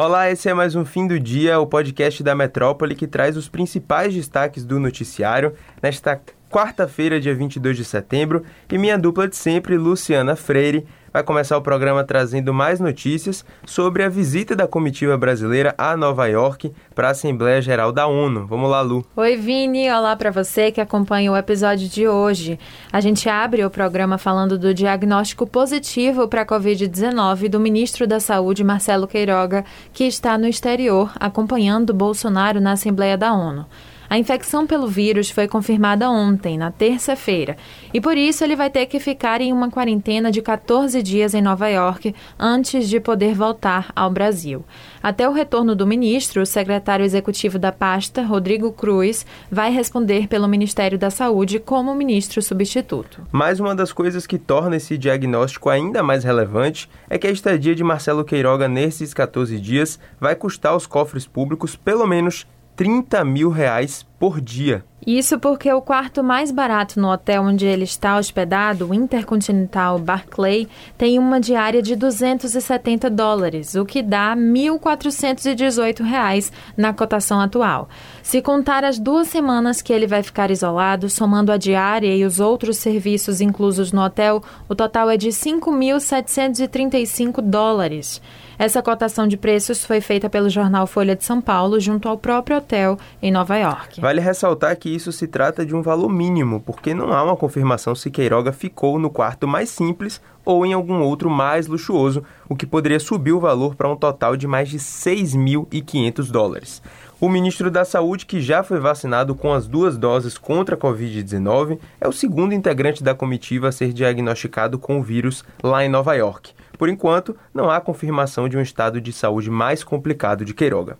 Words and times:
Olá, 0.00 0.30
esse 0.30 0.48
é 0.48 0.54
mais 0.54 0.76
um 0.76 0.84
Fim 0.84 1.08
do 1.08 1.18
Dia, 1.18 1.58
o 1.58 1.66
podcast 1.66 2.22
da 2.22 2.32
Metrópole 2.32 2.94
que 2.94 3.08
traz 3.08 3.36
os 3.36 3.48
principais 3.48 4.14
destaques 4.14 4.64
do 4.64 4.78
noticiário 4.78 5.54
nesta 5.82 6.14
quarta-feira, 6.50 7.20
dia 7.20 7.34
22 7.34 7.76
de 7.76 7.84
setembro, 7.84 8.42
e 8.70 8.78
minha 8.78 8.98
dupla 8.98 9.28
de 9.28 9.36
sempre, 9.36 9.76
Luciana 9.76 10.34
Freire, 10.34 10.86
vai 11.12 11.22
começar 11.22 11.56
o 11.56 11.62
programa 11.62 12.04
trazendo 12.04 12.52
mais 12.52 12.80
notícias 12.80 13.44
sobre 13.66 14.02
a 14.02 14.08
visita 14.08 14.54
da 14.54 14.66
comitiva 14.66 15.16
brasileira 15.16 15.74
a 15.76 15.96
Nova 15.96 16.26
York 16.26 16.72
para 16.94 17.08
a 17.08 17.10
Assembleia 17.10 17.60
Geral 17.60 17.92
da 17.92 18.06
ONU. 18.06 18.46
Vamos 18.46 18.70
lá, 18.70 18.80
Lu. 18.80 19.04
Oi, 19.16 19.36
Vini. 19.36 19.90
Olá 19.90 20.14
para 20.16 20.30
você 20.30 20.70
que 20.70 20.80
acompanha 20.80 21.32
o 21.32 21.36
episódio 21.36 21.88
de 21.88 22.06
hoje. 22.06 22.58
A 22.92 23.00
gente 23.00 23.28
abre 23.28 23.64
o 23.64 23.70
programa 23.70 24.18
falando 24.18 24.58
do 24.58 24.74
diagnóstico 24.74 25.46
positivo 25.46 26.28
para 26.28 26.42
a 26.42 26.46
Covid-19 26.46 27.48
do 27.48 27.60
ministro 27.60 28.06
da 28.06 28.20
Saúde, 28.20 28.64
Marcelo 28.64 29.08
Queiroga, 29.08 29.64
que 29.92 30.04
está 30.04 30.36
no 30.38 30.46
exterior 30.46 31.10
acompanhando 31.18 31.94
Bolsonaro 31.94 32.60
na 32.60 32.72
Assembleia 32.72 33.16
da 33.16 33.32
ONU. 33.32 33.66
A 34.10 34.16
infecção 34.16 34.66
pelo 34.66 34.88
vírus 34.88 35.28
foi 35.28 35.46
confirmada 35.46 36.08
ontem, 36.08 36.56
na 36.56 36.70
terça-feira, 36.70 37.58
e 37.92 38.00
por 38.00 38.16
isso 38.16 38.42
ele 38.42 38.56
vai 38.56 38.70
ter 38.70 38.86
que 38.86 38.98
ficar 38.98 39.42
em 39.42 39.52
uma 39.52 39.70
quarentena 39.70 40.30
de 40.30 40.40
14 40.40 41.02
dias 41.02 41.34
em 41.34 41.42
Nova 41.42 41.68
York 41.68 42.14
antes 42.38 42.88
de 42.88 43.00
poder 43.00 43.34
voltar 43.34 43.92
ao 43.94 44.10
Brasil. 44.10 44.64
Até 45.02 45.28
o 45.28 45.32
retorno 45.32 45.76
do 45.76 45.86
ministro, 45.86 46.40
o 46.40 46.46
secretário 46.46 47.04
executivo 47.04 47.58
da 47.58 47.70
pasta, 47.70 48.22
Rodrigo 48.22 48.72
Cruz, 48.72 49.26
vai 49.50 49.70
responder 49.70 50.26
pelo 50.26 50.48
Ministério 50.48 50.98
da 50.98 51.10
Saúde 51.10 51.58
como 51.58 51.94
ministro 51.94 52.40
substituto. 52.40 53.26
Mais 53.30 53.60
uma 53.60 53.74
das 53.74 53.92
coisas 53.92 54.26
que 54.26 54.38
torna 54.38 54.76
esse 54.76 54.96
diagnóstico 54.96 55.68
ainda 55.68 56.02
mais 56.02 56.24
relevante 56.24 56.88
é 57.10 57.18
que 57.18 57.26
a 57.26 57.30
estadia 57.30 57.74
de 57.74 57.84
Marcelo 57.84 58.24
Queiroga 58.24 58.68
nesses 58.68 59.12
14 59.12 59.60
dias 59.60 60.00
vai 60.18 60.34
custar 60.34 60.72
aos 60.72 60.86
cofres 60.86 61.26
públicos 61.26 61.76
pelo 61.76 62.06
menos 62.06 62.46
30 62.78 63.22
mil 63.24 63.50
reais 63.50 64.06
por 64.20 64.40
dia. 64.40 64.84
Isso 65.04 65.36
porque 65.40 65.72
o 65.72 65.82
quarto 65.82 66.22
mais 66.22 66.52
barato 66.52 67.00
no 67.00 67.10
hotel 67.10 67.42
onde 67.42 67.66
ele 67.66 67.82
está 67.82 68.16
hospedado, 68.16 68.86
o 68.86 68.94
Intercontinental 68.94 69.98
Barclay, 69.98 70.68
tem 70.96 71.18
uma 71.18 71.40
diária 71.40 71.82
de 71.82 71.96
270 71.96 73.10
dólares, 73.10 73.74
o 73.74 73.84
que 73.84 74.00
dá 74.00 74.36
1.418 74.36 76.04
reais 76.04 76.52
na 76.76 76.92
cotação 76.92 77.40
atual. 77.40 77.88
Se 78.22 78.40
contar 78.40 78.84
as 78.84 78.96
duas 78.96 79.26
semanas 79.26 79.82
que 79.82 79.92
ele 79.92 80.06
vai 80.06 80.22
ficar 80.22 80.48
isolado, 80.48 81.10
somando 81.10 81.50
a 81.50 81.56
diária 81.56 82.14
e 82.14 82.24
os 82.24 82.38
outros 82.38 82.76
serviços 82.76 83.40
inclusos 83.40 83.90
no 83.90 84.04
hotel, 84.04 84.40
o 84.68 84.74
total 84.76 85.10
é 85.10 85.16
de 85.16 85.30
5.735 85.30 87.42
dólares. 87.42 88.22
Essa 88.58 88.82
cotação 88.82 89.28
de 89.28 89.36
preços 89.36 89.84
foi 89.84 90.00
feita 90.00 90.28
pelo 90.28 90.50
jornal 90.50 90.84
Folha 90.84 91.14
de 91.14 91.22
São 91.24 91.40
Paulo 91.40 91.78
junto 91.78 92.08
ao 92.08 92.18
próprio 92.18 92.56
hotel 92.56 92.98
em 93.22 93.30
Nova 93.30 93.56
York. 93.56 94.00
Vale 94.00 94.20
ressaltar 94.20 94.76
que 94.76 94.88
isso 94.88 95.12
se 95.12 95.28
trata 95.28 95.64
de 95.64 95.76
um 95.76 95.80
valor 95.80 96.08
mínimo, 96.08 96.60
porque 96.66 96.92
não 96.92 97.12
há 97.12 97.22
uma 97.22 97.36
confirmação 97.36 97.94
se 97.94 98.10
Queiroga 98.10 98.50
ficou 98.50 98.98
no 98.98 99.10
quarto 99.10 99.46
mais 99.46 99.68
simples 99.68 100.20
ou 100.44 100.66
em 100.66 100.72
algum 100.72 101.02
outro 101.02 101.30
mais 101.30 101.68
luxuoso, 101.68 102.24
o 102.48 102.56
que 102.56 102.66
poderia 102.66 102.98
subir 102.98 103.32
o 103.32 103.38
valor 103.38 103.76
para 103.76 103.88
um 103.88 103.94
total 103.94 104.36
de 104.36 104.48
mais 104.48 104.68
de 104.68 104.78
6.500 104.78 106.28
dólares. 106.28 106.82
O 107.20 107.28
ministro 107.28 107.68
da 107.68 107.84
Saúde, 107.84 108.24
que 108.24 108.40
já 108.40 108.62
foi 108.62 108.78
vacinado 108.78 109.34
com 109.34 109.52
as 109.52 109.66
duas 109.66 109.98
doses 109.98 110.38
contra 110.38 110.76
a 110.76 110.78
Covid-19, 110.78 111.80
é 112.00 112.06
o 112.06 112.12
segundo 112.12 112.54
integrante 112.54 113.02
da 113.02 113.12
comitiva 113.12 113.66
a 113.66 113.72
ser 113.72 113.92
diagnosticado 113.92 114.78
com 114.78 115.00
o 115.00 115.02
vírus 115.02 115.44
lá 115.60 115.84
em 115.84 115.88
Nova 115.88 116.14
York. 116.14 116.52
Por 116.78 116.88
enquanto, 116.88 117.36
não 117.52 117.68
há 117.68 117.80
confirmação 117.80 118.48
de 118.48 118.56
um 118.56 118.60
estado 118.60 119.00
de 119.00 119.12
saúde 119.12 119.50
mais 119.50 119.82
complicado 119.82 120.44
de 120.44 120.54
Queiroga. 120.54 120.96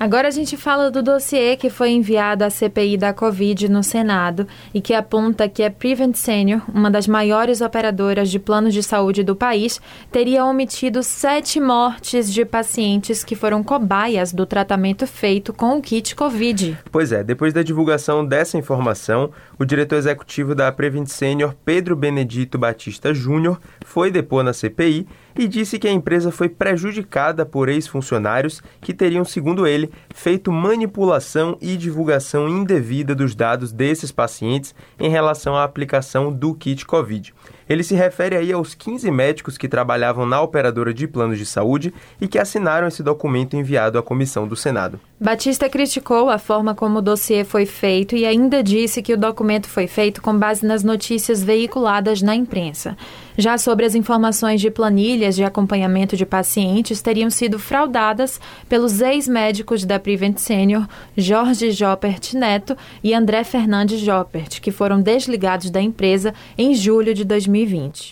Agora 0.00 0.28
a 0.28 0.30
gente 0.30 0.56
fala 0.56 0.90
do 0.90 1.02
dossiê 1.02 1.58
que 1.58 1.68
foi 1.68 1.90
enviado 1.90 2.42
à 2.42 2.48
CPI 2.48 2.96
da 2.96 3.12
Covid 3.12 3.68
no 3.68 3.82
Senado 3.82 4.48
e 4.72 4.80
que 4.80 4.94
aponta 4.94 5.46
que 5.46 5.62
a 5.62 5.70
Prevent 5.70 6.14
Senior, 6.14 6.62
uma 6.72 6.90
das 6.90 7.06
maiores 7.06 7.60
operadoras 7.60 8.30
de 8.30 8.38
planos 8.38 8.72
de 8.72 8.82
saúde 8.82 9.22
do 9.22 9.36
país, 9.36 9.78
teria 10.10 10.46
omitido 10.46 11.02
sete 11.02 11.60
mortes 11.60 12.32
de 12.32 12.46
pacientes 12.46 13.22
que 13.22 13.36
foram 13.36 13.62
cobaias 13.62 14.32
do 14.32 14.46
tratamento 14.46 15.06
feito 15.06 15.52
com 15.52 15.76
o 15.76 15.82
kit 15.82 16.16
Covid. 16.16 16.78
Pois 16.90 17.12
é, 17.12 17.22
depois 17.22 17.52
da 17.52 17.62
divulgação 17.62 18.24
dessa 18.24 18.56
informação, 18.56 19.30
o 19.58 19.66
diretor 19.66 19.96
executivo 19.96 20.54
da 20.54 20.72
Prevent 20.72 21.08
Senior, 21.08 21.54
Pedro 21.62 21.94
Benedito 21.94 22.56
Batista 22.56 23.12
Júnior, 23.12 23.60
foi 23.84 24.10
depor 24.10 24.42
na 24.42 24.54
CPI 24.54 25.06
e 25.36 25.46
disse 25.46 25.78
que 25.78 25.88
a 25.88 25.92
empresa 25.92 26.30
foi 26.30 26.48
prejudicada 26.48 27.46
por 27.46 27.68
ex-funcionários 27.68 28.62
que 28.80 28.94
teriam, 28.94 29.24
segundo 29.24 29.66
ele, 29.66 29.90
feito 30.14 30.52
manipulação 30.52 31.56
e 31.60 31.76
divulgação 31.76 32.48
indevida 32.48 33.14
dos 33.14 33.34
dados 33.34 33.72
desses 33.72 34.12
pacientes 34.12 34.74
em 34.98 35.08
relação 35.08 35.56
à 35.56 35.64
aplicação 35.64 36.32
do 36.32 36.54
kit 36.54 36.84
Covid. 36.86 37.34
Ele 37.70 37.84
se 37.84 37.94
refere 37.94 38.34
aí 38.34 38.52
aos 38.52 38.74
15 38.74 39.08
médicos 39.12 39.56
que 39.56 39.68
trabalhavam 39.68 40.26
na 40.26 40.42
operadora 40.42 40.92
de 40.92 41.06
planos 41.06 41.38
de 41.38 41.46
saúde 41.46 41.94
e 42.20 42.26
que 42.26 42.36
assinaram 42.36 42.88
esse 42.88 43.00
documento 43.00 43.54
enviado 43.54 43.96
à 43.96 44.02
comissão 44.02 44.48
do 44.48 44.56
Senado. 44.56 44.98
Batista 45.20 45.68
criticou 45.68 46.30
a 46.30 46.38
forma 46.38 46.74
como 46.74 46.98
o 46.98 47.02
dossiê 47.02 47.44
foi 47.44 47.66
feito 47.66 48.16
e 48.16 48.26
ainda 48.26 48.60
disse 48.60 49.00
que 49.00 49.14
o 49.14 49.16
documento 49.16 49.68
foi 49.68 49.86
feito 49.86 50.20
com 50.20 50.36
base 50.36 50.66
nas 50.66 50.82
notícias 50.82 51.44
veiculadas 51.44 52.22
na 52.22 52.34
imprensa. 52.34 52.96
Já 53.38 53.56
sobre 53.56 53.86
as 53.86 53.94
informações 53.94 54.60
de 54.60 54.70
planilhas 54.70 55.36
de 55.36 55.44
acompanhamento 55.44 56.16
de 56.16 56.26
pacientes 56.26 57.00
teriam 57.00 57.30
sido 57.30 57.58
fraudadas 57.58 58.40
pelos 58.68 59.00
ex-médicos 59.00 59.84
da 59.84 59.98
Prevent 60.00 60.38
Senior, 60.38 60.88
Jorge 61.16 61.70
Joppert 61.70 62.34
Neto 62.34 62.76
e 63.02 63.14
André 63.14 63.44
Fernandes 63.44 64.00
Joppert, 64.00 64.60
que 64.60 64.72
foram 64.72 65.00
desligados 65.00 65.70
da 65.70 65.80
empresa 65.80 66.34
em 66.58 66.74
julho 66.74 67.14
de 67.14 67.24
2020. 67.24 67.59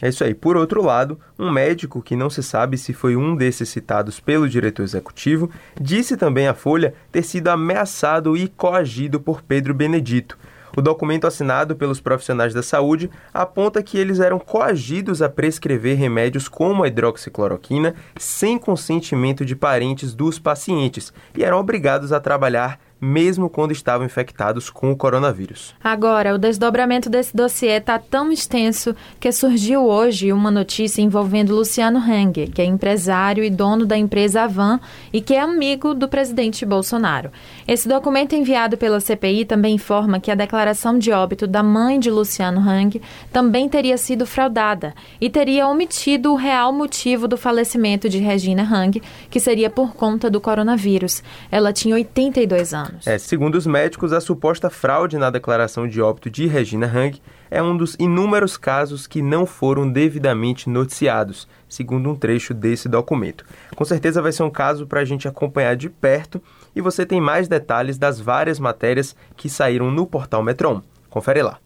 É 0.04 0.08
isso 0.08 0.24
aí. 0.24 0.34
Por 0.34 0.56
outro 0.56 0.82
lado, 0.82 1.18
um 1.38 1.50
médico 1.50 2.02
que 2.02 2.16
não 2.16 2.30
se 2.30 2.42
sabe 2.42 2.76
se 2.78 2.92
foi 2.92 3.16
um 3.16 3.36
desses 3.36 3.68
citados 3.68 4.20
pelo 4.20 4.48
diretor 4.48 4.82
executivo, 4.82 5.50
disse 5.80 6.16
também 6.16 6.48
à 6.48 6.54
Folha 6.54 6.94
ter 7.10 7.22
sido 7.22 7.48
ameaçado 7.48 8.36
e 8.36 8.48
coagido 8.48 9.20
por 9.20 9.42
Pedro 9.42 9.74
Benedito 9.74 10.36
o 10.78 10.80
documento 10.80 11.26
assinado 11.26 11.74
pelos 11.74 12.00
profissionais 12.00 12.54
da 12.54 12.62
saúde 12.62 13.10
aponta 13.34 13.82
que 13.82 13.98
eles 13.98 14.20
eram 14.20 14.38
coagidos 14.38 15.20
a 15.20 15.28
prescrever 15.28 15.96
remédios 15.96 16.48
como 16.48 16.84
a 16.84 16.88
hidroxicloroquina 16.88 17.96
sem 18.16 18.56
consentimento 18.58 19.44
de 19.44 19.56
parentes 19.56 20.14
dos 20.14 20.38
pacientes 20.38 21.12
e 21.36 21.42
eram 21.42 21.58
obrigados 21.58 22.12
a 22.12 22.20
trabalhar 22.20 22.78
mesmo 23.00 23.48
quando 23.48 23.72
estavam 23.72 24.06
infectados 24.06 24.70
com 24.70 24.90
o 24.90 24.96
coronavírus. 24.96 25.74
Agora, 25.82 26.34
o 26.34 26.38
desdobramento 26.38 27.08
desse 27.08 27.34
dossiê 27.34 27.76
está 27.78 27.98
tão 27.98 28.32
extenso 28.32 28.94
que 29.20 29.30
surgiu 29.30 29.84
hoje 29.84 30.32
uma 30.32 30.50
notícia 30.50 31.00
envolvendo 31.00 31.54
Luciano 31.54 31.98
Hang, 31.98 32.48
que 32.48 32.60
é 32.60 32.64
empresário 32.64 33.44
e 33.44 33.50
dono 33.50 33.86
da 33.86 33.96
empresa 33.96 34.42
Avan 34.42 34.80
e 35.12 35.20
que 35.20 35.34
é 35.34 35.40
amigo 35.40 35.94
do 35.94 36.08
presidente 36.08 36.66
Bolsonaro. 36.66 37.30
Esse 37.66 37.88
documento 37.88 38.34
enviado 38.34 38.76
pela 38.76 39.00
CPI 39.00 39.44
também 39.44 39.76
informa 39.76 40.18
que 40.18 40.30
a 40.30 40.34
declaração 40.34 40.98
de 40.98 41.12
óbito 41.12 41.46
da 41.46 41.62
mãe 41.62 42.00
de 42.00 42.10
Luciano 42.10 42.60
Hang 42.60 43.00
também 43.32 43.68
teria 43.68 43.96
sido 43.96 44.26
fraudada 44.26 44.94
e 45.20 45.30
teria 45.30 45.68
omitido 45.68 46.32
o 46.32 46.36
real 46.36 46.72
motivo 46.72 47.28
do 47.28 47.36
falecimento 47.36 48.08
de 48.08 48.18
Regina 48.18 48.62
Hang, 48.62 49.00
que 49.30 49.38
seria 49.38 49.70
por 49.70 49.94
conta 49.94 50.28
do 50.28 50.40
coronavírus. 50.40 51.22
Ela 51.50 51.72
tinha 51.72 51.94
82 51.94 52.74
anos 52.74 52.87
anos. 52.88 53.06
É, 53.06 53.18
segundo 53.18 53.54
os 53.54 53.66
médicos, 53.66 54.12
a 54.12 54.20
suposta 54.20 54.70
fraude 54.70 55.18
na 55.18 55.30
declaração 55.30 55.86
de 55.86 56.00
óbito 56.00 56.30
de 56.30 56.46
Regina 56.46 56.86
Hang 56.86 57.20
é 57.50 57.62
um 57.62 57.76
dos 57.76 57.96
inúmeros 57.98 58.56
casos 58.56 59.06
que 59.06 59.22
não 59.22 59.46
foram 59.46 59.90
devidamente 59.90 60.68
noticiados, 60.68 61.48
segundo 61.68 62.10
um 62.10 62.16
trecho 62.16 62.52
desse 62.52 62.88
documento. 62.88 63.44
Com 63.74 63.84
certeza 63.84 64.22
vai 64.22 64.32
ser 64.32 64.42
um 64.42 64.50
caso 64.50 64.86
para 64.86 65.00
a 65.00 65.04
gente 65.04 65.28
acompanhar 65.28 65.76
de 65.76 65.88
perto 65.88 66.42
e 66.74 66.80
você 66.80 67.06
tem 67.06 67.20
mais 67.20 67.48
detalhes 67.48 67.98
das 67.98 68.20
várias 68.20 68.58
matérias 68.58 69.14
que 69.36 69.48
saíram 69.48 69.90
no 69.90 70.06
portal 70.06 70.42
Metron. 70.42 70.82
Confere 71.08 71.42
lá. 71.42 71.58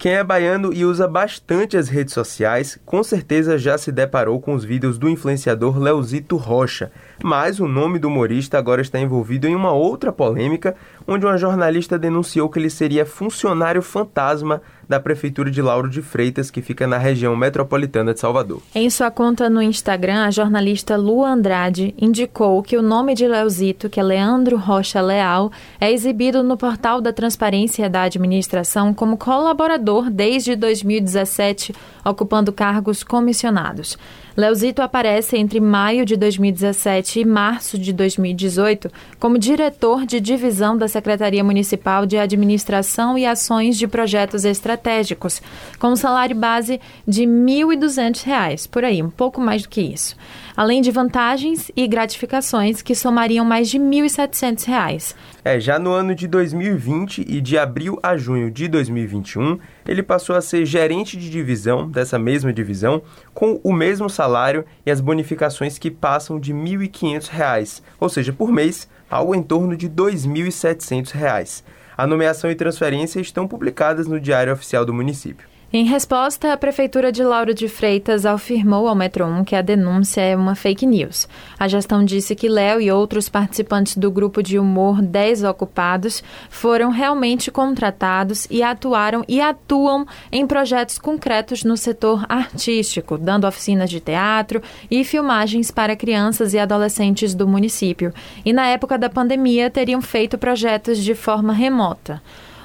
Quem 0.00 0.14
é 0.14 0.24
baiano 0.24 0.72
e 0.72 0.82
usa 0.82 1.06
bastante 1.06 1.76
as 1.76 1.90
redes 1.90 2.14
sociais, 2.14 2.80
com 2.86 3.02
certeza 3.02 3.58
já 3.58 3.76
se 3.76 3.92
deparou 3.92 4.40
com 4.40 4.54
os 4.54 4.64
vídeos 4.64 4.96
do 4.96 5.10
influenciador 5.10 5.78
Leozito 5.78 6.38
Rocha, 6.38 6.90
Mas 7.22 7.60
o 7.60 7.68
nome 7.68 7.98
do 7.98 8.08
humorista 8.08 8.56
agora 8.56 8.80
está 8.80 8.98
envolvido 8.98 9.46
em 9.46 9.54
uma 9.54 9.72
outra 9.72 10.10
polêmica, 10.10 10.74
onde 11.10 11.26
uma 11.26 11.36
jornalista 11.36 11.98
denunciou 11.98 12.48
que 12.48 12.56
ele 12.56 12.70
seria 12.70 13.04
funcionário 13.04 13.82
fantasma 13.82 14.62
da 14.88 15.00
Prefeitura 15.00 15.50
de 15.50 15.60
Lauro 15.60 15.88
de 15.88 16.02
Freitas, 16.02 16.52
que 16.52 16.62
fica 16.62 16.86
na 16.86 16.98
região 16.98 17.36
metropolitana 17.36 18.14
de 18.14 18.20
Salvador. 18.20 18.62
Em 18.72 18.88
sua 18.88 19.10
conta 19.10 19.50
no 19.50 19.60
Instagram, 19.60 20.24
a 20.24 20.30
jornalista 20.30 20.96
Lu 20.96 21.24
Andrade 21.24 21.94
indicou 21.98 22.62
que 22.62 22.76
o 22.76 22.82
nome 22.82 23.14
de 23.14 23.26
Leozito, 23.26 23.88
que 23.88 23.98
é 23.98 24.02
Leandro 24.02 24.56
Rocha 24.56 25.00
Leal, 25.00 25.50
é 25.80 25.92
exibido 25.92 26.44
no 26.44 26.56
portal 26.56 27.00
da 27.00 27.12
Transparência 27.12 27.90
da 27.90 28.02
Administração 28.02 28.94
como 28.94 29.16
colaborador 29.16 30.10
desde 30.10 30.54
2017, 30.54 31.74
ocupando 32.04 32.52
cargos 32.52 33.02
comissionados. 33.02 33.98
Leozito 34.36 34.80
aparece 34.80 35.36
entre 35.36 35.60
maio 35.60 36.04
de 36.06 36.16
2017 36.16 37.20
e 37.20 37.24
março 37.24 37.76
de 37.76 37.92
2018 37.92 38.90
como 39.18 39.38
diretor 39.38 40.06
de 40.06 40.20
divisão 40.20 40.76
da 40.76 40.86
Secretaria 40.86 40.99
Municipal 41.44 42.06
de 42.06 42.16
Administração 42.16 43.16
e 43.16 43.26
Ações 43.26 43.76
de 43.76 43.86
Projetos 43.86 44.44
Estratégicos, 44.44 45.42
com 45.78 45.88
um 45.88 45.96
salário 45.96 46.36
base 46.36 46.80
de 47.06 47.22
R$ 47.22 47.26
1.200, 47.26 48.68
por 48.68 48.84
aí, 48.84 49.02
um 49.02 49.10
pouco 49.10 49.40
mais 49.40 49.62
do 49.62 49.68
que 49.68 49.80
isso 49.80 50.16
além 50.60 50.82
de 50.82 50.90
vantagens 50.90 51.70
e 51.74 51.88
gratificações 51.88 52.82
que 52.82 52.94
somariam 52.94 53.46
mais 53.46 53.70
de 53.70 53.78
R$ 53.78 53.84
1.700. 53.84 55.14
É, 55.42 55.58
já 55.58 55.78
no 55.78 55.90
ano 55.90 56.14
de 56.14 56.28
2020 56.28 57.24
e 57.26 57.40
de 57.40 57.56
abril 57.56 57.98
a 58.02 58.14
junho 58.14 58.50
de 58.50 58.68
2021, 58.68 59.58
ele 59.90 60.04
passou 60.04 60.36
a 60.36 60.40
ser 60.40 60.64
gerente 60.64 61.16
de 61.16 61.28
divisão 61.28 61.90
dessa 61.90 62.16
mesma 62.16 62.52
divisão, 62.52 63.02
com 63.34 63.60
o 63.64 63.72
mesmo 63.72 64.08
salário 64.08 64.64
e 64.86 64.90
as 64.90 65.00
bonificações 65.00 65.78
que 65.78 65.90
passam 65.90 66.38
de 66.38 66.52
R$ 66.52 66.60
1.500, 66.60 67.82
ou 67.98 68.08
seja, 68.08 68.32
por 68.32 68.52
mês, 68.52 68.88
algo 69.10 69.34
em 69.34 69.42
torno 69.42 69.76
de 69.76 69.88
R$ 69.88 69.92
2.700. 69.94 71.64
A 71.98 72.06
nomeação 72.06 72.48
e 72.48 72.54
transferência 72.54 73.18
estão 73.18 73.48
publicadas 73.48 74.06
no 74.06 74.20
Diário 74.20 74.52
Oficial 74.52 74.84
do 74.84 74.94
município. 74.94 75.49
Em 75.72 75.84
resposta, 75.84 76.52
a 76.52 76.56
Prefeitura 76.56 77.12
de 77.12 77.22
Lauro 77.22 77.54
de 77.54 77.68
Freitas 77.68 78.26
afirmou 78.26 78.88
ao 78.88 78.94
Metro 78.96 79.24
1 79.24 79.44
que 79.44 79.54
a 79.54 79.62
denúncia 79.62 80.20
é 80.20 80.34
uma 80.34 80.56
fake 80.56 80.84
news. 80.84 81.28
A 81.56 81.68
gestão 81.68 82.04
disse 82.04 82.34
que 82.34 82.48
Léo 82.48 82.80
e 82.80 82.90
outros 82.90 83.28
participantes 83.28 83.96
do 83.96 84.10
grupo 84.10 84.42
de 84.42 84.58
humor 84.58 85.00
10 85.00 85.44
Ocupados 85.44 86.24
foram 86.48 86.90
realmente 86.90 87.52
contratados 87.52 88.48
e 88.50 88.64
atuaram 88.64 89.24
e 89.28 89.40
atuam 89.40 90.04
em 90.32 90.44
projetos 90.44 90.98
concretos 90.98 91.62
no 91.62 91.76
setor 91.76 92.26
artístico, 92.28 93.16
dando 93.16 93.46
oficinas 93.46 93.88
de 93.88 94.00
teatro 94.00 94.60
e 94.90 95.04
filmagens 95.04 95.70
para 95.70 95.94
crianças 95.94 96.52
e 96.52 96.58
adolescentes 96.58 97.32
do 97.32 97.46
município. 97.46 98.12
E 98.44 98.52
na 98.52 98.66
época 98.66 98.98
da 98.98 99.08
pandemia 99.08 99.70
teriam 99.70 100.02
feito 100.02 100.36
projetos 100.36 100.98
de 100.98 101.14
forma 101.14 101.52
remota. 101.52 102.20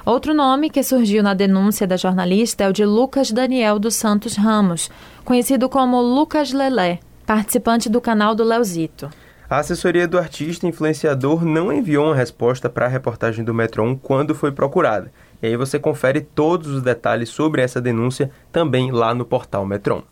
Outro 0.06 0.32
nome 0.32 0.70
que 0.70 0.84
surgiu 0.84 1.20
na 1.20 1.34
denúncia 1.34 1.84
da 1.84 1.96
jornalista 1.96 2.62
é 2.62 2.68
o 2.68 2.72
de 2.72 2.84
Lucas 2.84 3.32
Daniel 3.32 3.76
dos 3.76 3.96
Santos 3.96 4.36
Ramos, 4.36 4.88
conhecido 5.24 5.68
como 5.68 6.00
Lucas 6.00 6.52
Lelé, 6.52 7.00
participante 7.26 7.88
do 7.88 8.00
canal 8.00 8.32
do 8.32 8.44
Leozito. 8.44 9.10
A 9.50 9.58
assessoria 9.58 10.06
do 10.06 10.16
artista 10.16 10.64
influenciador 10.64 11.44
não 11.44 11.72
enviou 11.72 12.06
uma 12.06 12.14
resposta 12.14 12.70
para 12.70 12.86
a 12.86 12.88
reportagem 12.88 13.44
do 13.44 13.52
Metro 13.52 13.82
1 13.82 13.96
quando 13.96 14.32
foi 14.32 14.52
procurada. 14.52 15.10
E 15.42 15.48
aí 15.48 15.56
você 15.56 15.76
confere 15.76 16.20
todos 16.20 16.68
os 16.68 16.82
detalhes 16.82 17.28
sobre 17.28 17.60
essa 17.60 17.80
denúncia 17.80 18.30
também 18.52 18.92
lá 18.92 19.12
no 19.12 19.24
portal 19.24 19.66
Metron. 19.66 20.04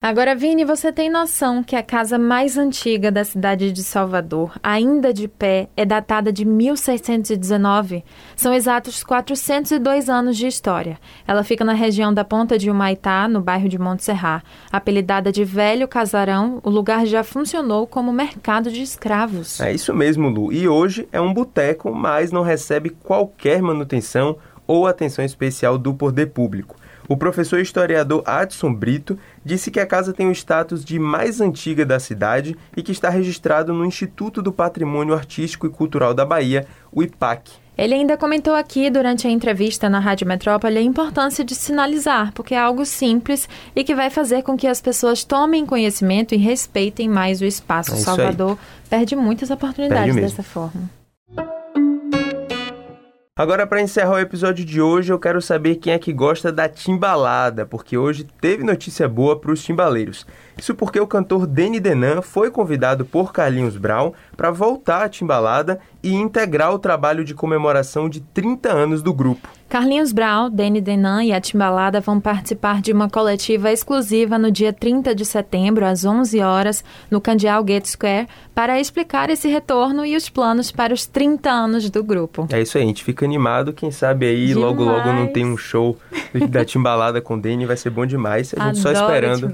Agora, 0.00 0.32
Vini, 0.32 0.64
você 0.64 0.92
tem 0.92 1.10
noção 1.10 1.60
que 1.60 1.74
a 1.74 1.82
casa 1.82 2.16
mais 2.16 2.56
antiga 2.56 3.10
da 3.10 3.24
cidade 3.24 3.72
de 3.72 3.82
Salvador, 3.82 4.56
ainda 4.62 5.12
de 5.12 5.26
pé, 5.26 5.68
é 5.76 5.84
datada 5.84 6.32
de 6.32 6.44
1619? 6.44 8.04
São 8.36 8.54
exatos 8.54 9.02
402 9.02 10.08
anos 10.08 10.36
de 10.36 10.46
história. 10.46 11.00
Ela 11.26 11.42
fica 11.42 11.64
na 11.64 11.72
região 11.72 12.14
da 12.14 12.24
Ponta 12.24 12.56
de 12.56 12.70
Humaitá, 12.70 13.26
no 13.26 13.40
bairro 13.40 13.68
de 13.68 13.76
Montserrat. 13.76 14.44
Apelidada 14.70 15.32
de 15.32 15.42
Velho 15.42 15.88
Casarão, 15.88 16.60
o 16.62 16.70
lugar 16.70 17.04
já 17.04 17.24
funcionou 17.24 17.84
como 17.84 18.12
mercado 18.12 18.70
de 18.70 18.82
escravos. 18.82 19.60
É 19.60 19.72
isso 19.72 19.92
mesmo, 19.92 20.28
Lu. 20.28 20.52
E 20.52 20.68
hoje 20.68 21.08
é 21.10 21.20
um 21.20 21.34
boteco, 21.34 21.92
mas 21.92 22.30
não 22.30 22.42
recebe 22.42 22.90
qualquer 22.90 23.60
manutenção 23.60 24.36
ou 24.64 24.86
atenção 24.86 25.24
especial 25.24 25.76
do 25.76 25.92
poder 25.92 26.26
público. 26.26 26.76
O 27.08 27.16
professor 27.16 27.58
historiador 27.58 28.22
Adson 28.26 28.72
Brito 28.72 29.18
disse 29.42 29.70
que 29.70 29.80
a 29.80 29.86
casa 29.86 30.12
tem 30.12 30.28
o 30.28 30.32
status 30.32 30.84
de 30.84 30.98
mais 30.98 31.40
antiga 31.40 31.86
da 31.86 31.98
cidade 31.98 32.54
e 32.76 32.82
que 32.82 32.92
está 32.92 33.08
registrado 33.08 33.72
no 33.72 33.84
Instituto 33.84 34.42
do 34.42 34.52
Patrimônio 34.52 35.14
Artístico 35.14 35.66
e 35.66 35.70
Cultural 35.70 36.12
da 36.12 36.26
Bahia, 36.26 36.66
o 36.92 37.02
IPAC. 37.02 37.50
Ele 37.78 37.94
ainda 37.94 38.16
comentou 38.16 38.54
aqui 38.54 38.90
durante 38.90 39.26
a 39.26 39.30
entrevista 39.30 39.88
na 39.88 40.00
Rádio 40.00 40.26
Metrópole 40.26 40.76
a 40.76 40.82
importância 40.82 41.44
de 41.44 41.54
sinalizar, 41.54 42.32
porque 42.34 42.54
é 42.54 42.58
algo 42.58 42.84
simples 42.84 43.48
e 43.74 43.84
que 43.84 43.94
vai 43.94 44.10
fazer 44.10 44.42
com 44.42 44.56
que 44.56 44.66
as 44.66 44.80
pessoas 44.80 45.24
tomem 45.24 45.64
conhecimento 45.64 46.34
e 46.34 46.38
respeitem 46.38 47.08
mais 47.08 47.40
o 47.40 47.44
espaço. 47.44 47.94
É 47.94 47.96
Salvador 47.96 48.50
aí. 48.50 48.88
perde 48.90 49.16
muitas 49.16 49.50
oportunidades 49.50 50.12
perde 50.12 50.20
dessa 50.20 50.42
forma. 50.42 50.97
Agora, 53.38 53.68
para 53.68 53.80
encerrar 53.80 54.14
o 54.14 54.18
episódio 54.18 54.64
de 54.64 54.82
hoje, 54.82 55.12
eu 55.12 55.18
quero 55.18 55.40
saber 55.40 55.76
quem 55.76 55.92
é 55.92 55.98
que 56.00 56.12
gosta 56.12 56.50
da 56.50 56.68
timbalada, 56.68 57.64
porque 57.64 57.96
hoje 57.96 58.24
teve 58.40 58.64
notícia 58.64 59.08
boa 59.08 59.38
para 59.38 59.52
os 59.52 59.62
timbaleiros. 59.62 60.26
Isso 60.58 60.74
porque 60.74 60.98
o 60.98 61.06
cantor 61.06 61.46
Danny 61.46 61.78
Denan 61.78 62.20
foi 62.20 62.50
convidado 62.50 63.04
por 63.04 63.32
Carlinhos 63.32 63.76
Brown 63.76 64.12
para 64.38 64.52
voltar 64.52 65.02
à 65.02 65.08
timbalada 65.08 65.80
e 66.00 66.14
integrar 66.14 66.72
o 66.72 66.78
trabalho 66.78 67.24
de 67.24 67.34
comemoração 67.34 68.08
de 68.08 68.20
30 68.20 68.72
anos 68.72 69.02
do 69.02 69.12
grupo. 69.12 69.48
Carlinhos 69.68 70.12
Brown, 70.12 70.48
Danny 70.48 70.80
Denan 70.80 71.24
e 71.24 71.32
a 71.32 71.40
Timbalada 71.40 72.00
vão 72.00 72.20
participar 72.20 72.80
de 72.80 72.92
uma 72.92 73.10
coletiva 73.10 73.70
exclusiva 73.72 74.38
no 74.38 74.50
dia 74.50 74.72
30 74.72 75.12
de 75.12 75.24
setembro, 75.24 75.84
às 75.84 76.04
11 76.04 76.40
horas, 76.40 76.84
no 77.10 77.20
Candial 77.20 77.62
Gate 77.64 77.86
Square, 77.86 78.28
para 78.54 78.80
explicar 78.80 79.28
esse 79.28 79.48
retorno 79.48 80.06
e 80.06 80.16
os 80.16 80.28
planos 80.28 80.70
para 80.70 80.94
os 80.94 81.04
30 81.04 81.50
anos 81.50 81.90
do 81.90 82.04
grupo. 82.04 82.46
É 82.50 82.62
isso 82.62 82.78
aí, 82.78 82.84
a 82.84 82.86
gente 82.86 83.02
fica 83.02 83.26
animado. 83.26 83.72
Quem 83.72 83.90
sabe 83.90 84.24
aí 84.24 84.46
demais. 84.46 84.64
logo 84.64 84.84
logo 84.84 85.12
não 85.12 85.26
tem 85.26 85.44
um 85.44 85.56
show 85.56 85.98
da 86.48 86.64
Timbalada 86.64 87.20
com 87.20 87.36
Danny, 87.36 87.66
vai 87.66 87.76
ser 87.76 87.90
bom 87.90 88.06
demais. 88.06 88.54
A 88.56 88.68
gente 88.68 88.78
Adoro 88.80 88.96
só 88.96 89.04
esperando 89.04 89.50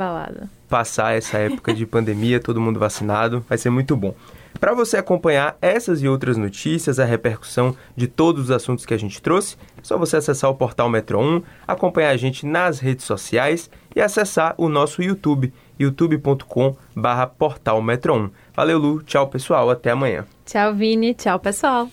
passar 0.68 1.16
essa 1.16 1.38
época 1.38 1.72
de 1.72 1.86
pandemia, 1.86 2.38
todo 2.38 2.60
mundo 2.60 2.78
vacinado, 2.78 3.42
vai 3.48 3.56
ser 3.56 3.70
muito 3.70 3.96
bom. 3.96 4.14
Para 4.60 4.72
você 4.72 4.96
acompanhar 4.96 5.56
essas 5.60 6.02
e 6.02 6.08
outras 6.08 6.36
notícias, 6.36 6.98
a 6.98 7.04
repercussão 7.04 7.76
de 7.96 8.06
todos 8.06 8.44
os 8.44 8.50
assuntos 8.50 8.86
que 8.86 8.94
a 8.94 8.98
gente 8.98 9.20
trouxe, 9.20 9.56
é 9.76 9.80
só 9.82 9.98
você 9.98 10.16
acessar 10.16 10.50
o 10.50 10.54
portal 10.54 10.88
Metro 10.88 11.20
1, 11.20 11.42
acompanhar 11.66 12.10
a 12.10 12.16
gente 12.16 12.46
nas 12.46 12.78
redes 12.78 13.04
sociais 13.04 13.68
e 13.94 14.00
acessar 14.00 14.54
o 14.56 14.68
nosso 14.68 15.02
YouTube, 15.02 15.52
youtube.com/portal 15.78 17.82
Metro 17.82 18.14
1. 18.14 18.30
Valeu, 18.54 18.78
Lu. 18.78 19.02
Tchau, 19.02 19.28
pessoal. 19.28 19.70
Até 19.70 19.90
amanhã. 19.90 20.24
Tchau, 20.46 20.74
Vini. 20.74 21.14
Tchau, 21.14 21.38
pessoal. 21.38 21.88